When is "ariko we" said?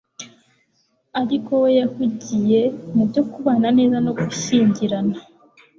1.21-1.69